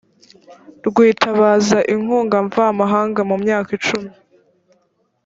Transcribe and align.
rwitabaza 0.87 1.79
inkunga 1.93 2.37
mvamahanga 2.47 3.21
mu 3.29 3.35
myaka 3.43 3.71
cumi 3.85 4.09
ya 4.13 4.17